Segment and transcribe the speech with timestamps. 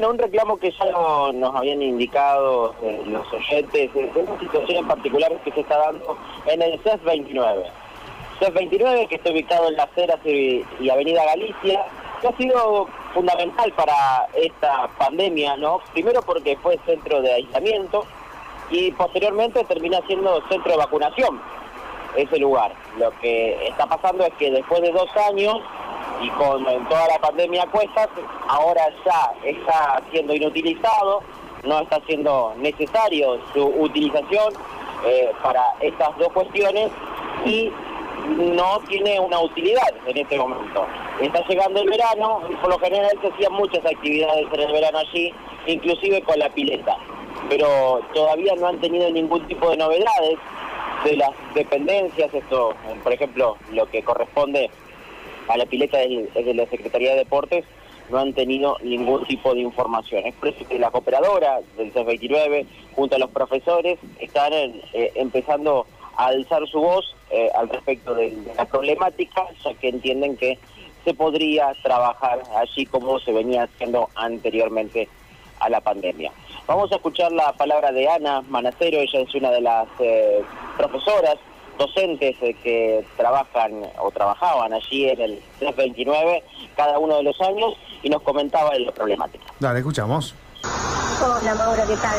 [0.00, 0.86] Bueno, un reclamo que ya
[1.34, 6.16] nos habían indicado eh, los oyentes, de una situación en particular que se está dando
[6.46, 7.64] en el CES 29.
[8.38, 11.84] CES 29 que está ubicado en las Heras y, y Avenida Galicia,
[12.22, 15.82] que ha sido fundamental para esta pandemia, ¿no?
[15.92, 18.06] Primero porque fue centro de aislamiento
[18.70, 21.38] y posteriormente termina siendo centro de vacunación
[22.16, 22.72] ese lugar.
[22.98, 25.58] Lo que está pasando es que después de dos años
[26.20, 28.08] y con toda la pandemia cuestas,
[28.48, 31.22] ahora ya está siendo inutilizado,
[31.64, 34.52] no está siendo necesario su utilización
[35.06, 36.90] eh, para estas dos cuestiones
[37.44, 37.70] y
[38.36, 40.86] no tiene una utilidad en este momento.
[41.20, 44.98] Está llegando el verano, y por lo general se hacían muchas actividades en el verano
[44.98, 45.32] allí,
[45.66, 46.96] inclusive con la pileta,
[47.48, 50.38] pero todavía no han tenido ningún tipo de novedades
[51.04, 54.70] de las dependencias, esto, por ejemplo, lo que corresponde
[55.50, 57.64] a la pileta de la Secretaría de Deportes
[58.10, 60.26] no han tenido ningún tipo de información.
[60.26, 65.86] Es por eso que la cooperadora del CES29, junto a los profesores, están eh, empezando
[66.16, 70.58] a alzar su voz eh, al respecto de, la problemática, ya que entienden que
[71.04, 75.08] se podría trabajar allí como se venía haciendo anteriormente
[75.60, 76.32] a la pandemia.
[76.66, 80.42] Vamos a escuchar la palabra de Ana Manacero, ella es una de las eh,
[80.76, 81.36] profesoras
[81.80, 86.44] docentes eh, que trabajan o trabajaban allí en el 329
[86.76, 89.44] cada uno de los años y nos comentaba la problemática.
[89.58, 90.34] Dale, escuchamos.
[91.22, 92.18] Hola Mauro, ¿qué tal?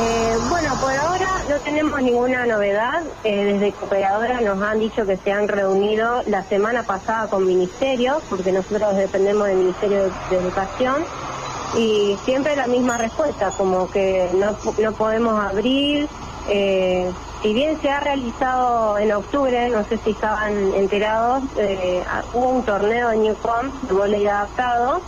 [0.00, 3.02] Eh, bueno, por ahora no tenemos ninguna novedad.
[3.24, 8.20] Eh, desde Cooperadora nos han dicho que se han reunido la semana pasada con Ministerio,
[8.28, 11.04] porque nosotros dependemos del Ministerio de, Educación,
[11.76, 16.08] y siempre la misma respuesta, como que no, no podemos abrir,
[16.48, 17.10] eh,
[17.42, 22.02] si bien se ha realizado en octubre, no sé si estaban enterados, eh,
[22.34, 25.00] hubo un torneo de Newcom de volei adaptado,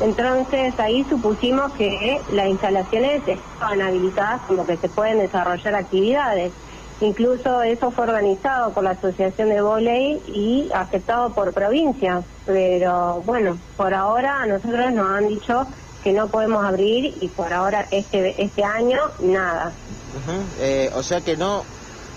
[0.00, 6.52] entonces ahí supusimos que las instalaciones estaban habilitadas como que se pueden desarrollar actividades.
[7.00, 12.22] Incluso eso fue organizado por la Asociación de Voley y aceptado por provincia.
[12.44, 15.66] Pero bueno, por ahora a nosotros nos han dicho
[16.02, 19.72] que no podemos abrir y por ahora este, este año nada.
[20.60, 21.64] Eh, o sea que no,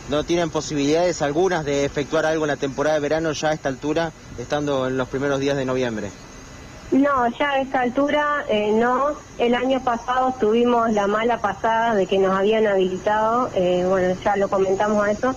[0.10, 3.70] no tienen posibilidades algunas de efectuar algo en la temporada de verano ya a esta
[3.70, 6.12] altura, estando en los primeros días de noviembre.
[6.92, 9.16] No, ya a esta altura eh, no.
[9.38, 14.36] El año pasado tuvimos la mala pasada de que nos habían habilitado, eh, bueno, ya
[14.36, 15.36] lo comentamos a eso,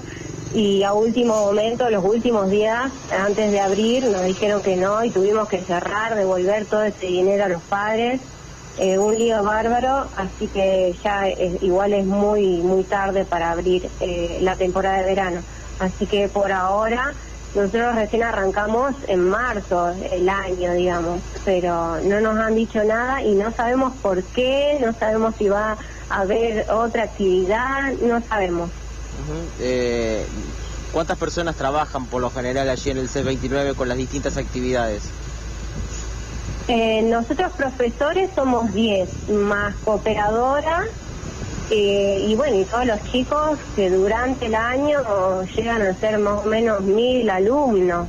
[0.52, 5.10] y a último momento, los últimos días, antes de abrir, nos dijeron que no y
[5.10, 8.20] tuvimos que cerrar, devolver todo ese dinero a los padres.
[8.76, 11.28] Eh, un lío bárbaro, así que ya
[11.60, 15.42] igual es muy muy tarde para abrir eh, la temporada de verano.
[15.78, 17.12] Así que por ahora
[17.54, 23.34] nosotros recién arrancamos en marzo el año, digamos, pero no nos han dicho nada y
[23.34, 25.76] no sabemos por qué, no sabemos si va
[26.10, 28.70] a haber otra actividad, no sabemos.
[29.60, 30.26] Eh,
[30.92, 35.04] ¿Cuántas personas trabajan por lo general allí en el C29 con las distintas actividades?
[36.66, 40.84] Eh, nosotros profesores somos 10, más cooperadora
[41.70, 46.44] eh, y bueno, y todos los chicos que durante el año llegan a ser más
[46.44, 48.08] o menos mil alumnos.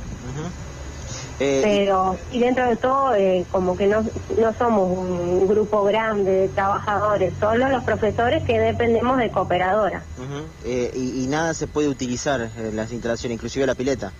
[1.38, 3.12] Eh, Pero y dentro de todo,
[3.50, 4.02] como que no,
[4.38, 10.02] no somos un grupo grande de trabajadores, solo los profesores que dependemos de cooperadora.
[10.64, 14.12] y, y, nada se puede utilizar en las instalaciones, inclusive la pileta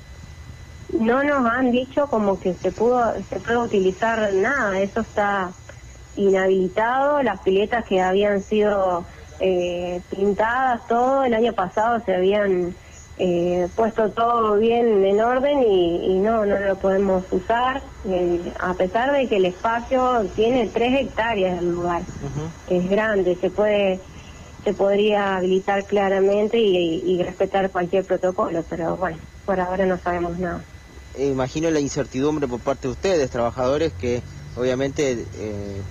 [0.92, 4.78] no nos han dicho como que se pudo se puede utilizar nada.
[4.80, 5.52] Eso está
[6.16, 7.22] inhabilitado.
[7.22, 9.04] Las piletas que habían sido
[9.40, 12.74] eh, pintadas todo el año pasado se habían
[13.18, 19.12] eh, puesto todo bien en orden y, no no lo podemos usar eh, a pesar
[19.12, 22.02] de que el espacio tiene tres hectáreas el lugar.
[22.68, 24.00] Es grande se puede
[24.64, 30.64] se podría habilitar claramente y respetar cualquier protocolo pero bueno por ahora no sabemos nada
[31.18, 34.22] imagino la incertidumbre por parte de ustedes, trabajadores, que
[34.56, 35.82] obviamente eh,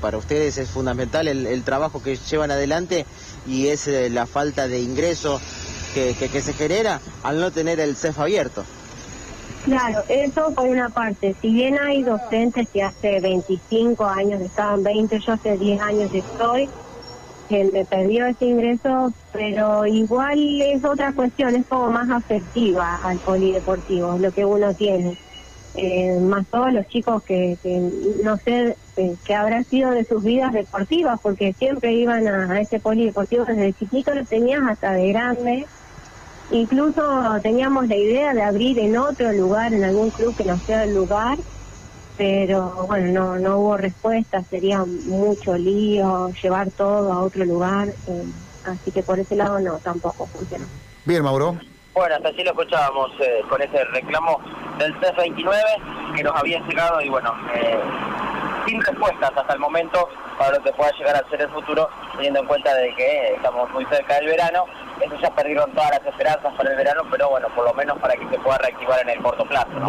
[0.00, 3.06] para ustedes es fundamental el, trabajo que llevan adelante
[3.46, 5.40] y es eh, la falta de ingreso
[5.94, 8.64] que, se genera al no tener el CEF abierto.
[9.64, 11.34] Claro, eso por una parte.
[11.42, 16.68] Si bien hay docentes que hace 25 años estaban 20, yo hace 10 años estoy,
[17.50, 23.18] que me perdió ese ingreso, pero igual es otra cuestión, es como más afectiva al
[23.18, 25.18] polideportivo, lo que uno tiene.
[25.74, 27.58] Eh, más todos los chicos que,
[28.22, 32.78] no sé, eh, que habrán sido de sus vidas deportivas, porque siempre iban a, ese
[32.78, 35.66] polideportivo desde chiquito, lo tenías hasta de grande.
[36.52, 37.02] Incluso
[37.42, 40.94] teníamos la idea de abrir en otro lugar, en algún club que no sea el
[40.94, 41.36] lugar,
[42.20, 48.24] pero bueno, no, no hubo respuesta, sería mucho lío llevar todo a otro lugar, eh,
[48.66, 50.66] así que por ese lado no, tampoco funcionó.
[51.06, 51.56] Bien, Mauro.
[51.94, 54.38] Bueno, hasta así lo escuchábamos eh, con ese reclamo
[54.78, 57.80] del CES-29 que nos había llegado y bueno, eh,
[58.66, 60.06] sin respuestas hasta el momento
[60.38, 63.70] para lo que pueda llegar a ser el futuro, teniendo en cuenta de que estamos
[63.70, 64.66] muy cerca del verano.
[65.00, 68.14] Eso ya perdieron todas las esperanzas para el verano, pero bueno, por lo menos para
[68.14, 69.70] que se pueda reactivar en el corto plazo.
[69.80, 69.88] ¿no?